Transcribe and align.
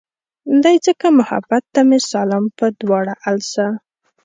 دے 0.63 0.73
ځکه 0.85 1.07
محبت 1.19 1.63
ته 1.73 1.81
مې 1.87 1.99
سالم 2.11 2.45
پۀ 2.57 2.65
دواړه 2.81 3.13
السه 3.31 3.65